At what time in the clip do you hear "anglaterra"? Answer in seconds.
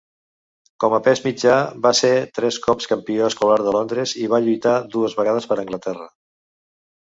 5.67-6.11